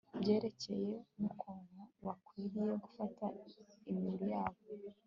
[0.21, 3.25] byerekeranye nukuntu bakwiriye gufata
[3.89, 4.61] imibiri yabo